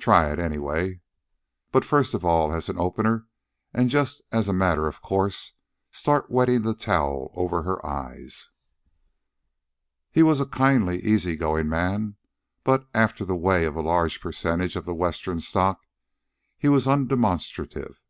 [0.00, 1.00] Try it, anyway.
[1.70, 3.28] But first of all, as an opener
[3.72, 5.52] and just as a matter of course,
[5.92, 8.50] start wetting the towel over her eyes."
[10.10, 12.16] He was a kindly, easy going man;
[12.64, 15.86] but, after the way of a large percentage of the Western stock,
[16.58, 18.00] he was undemonstrative.